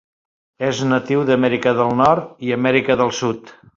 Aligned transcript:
És 0.69 0.79
natiu 0.93 1.21
d'Amèrica 1.29 1.73
del 1.81 1.93
Nord 1.99 2.43
i 2.49 2.57
Amèrica 2.59 2.97
del 3.03 3.15
Sud. 3.19 3.55